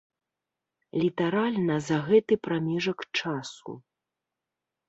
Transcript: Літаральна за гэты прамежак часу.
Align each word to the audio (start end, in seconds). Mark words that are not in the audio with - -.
Літаральна 1.03 1.75
за 1.89 1.97
гэты 2.07 2.33
прамежак 2.47 2.99
часу. 3.19 3.71